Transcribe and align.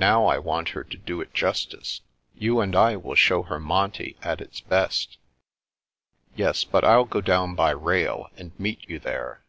Now 0.00 0.26
I 0.26 0.38
want 0.40 0.70
her 0.70 0.82
to 0.82 0.96
do 0.96 1.20
it 1.20 1.32
justice. 1.32 2.00
You 2.34 2.58
and 2.60 2.74
I 2.74 2.96
will 2.96 3.14
show 3.14 3.44
her 3.44 3.60
Monte 3.60 4.16
at 4.24 4.40
its 4.40 4.60
best."" 4.60 5.18
Yes, 6.34 6.64
but 6.64 6.82
I'll 6.82 7.04
go 7.04 7.20
down 7.20 7.54
by 7.54 7.70
rail, 7.70 8.28
and 8.36 8.50
meet 8.58 8.88
you 8.90 8.98
there." 8.98 9.44